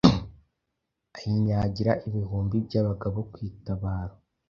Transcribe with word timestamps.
Ayinyagira 1.17 1.91
ibihumbi.byabagabo 2.07 3.19
kwitabaro 3.33 4.15